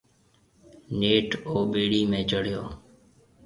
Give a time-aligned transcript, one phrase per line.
[0.99, 2.65] نيٺ او ٻيڙِي ۾ چڙھيَََو۔